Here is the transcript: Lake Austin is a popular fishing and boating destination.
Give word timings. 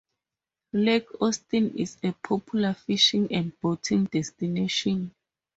Lake 0.73 1.15
Austin 1.21 1.77
is 1.77 1.99
a 2.01 2.11
popular 2.13 2.73
fishing 2.73 3.31
and 3.31 3.53
boating 3.61 4.05
destination. 4.05 5.13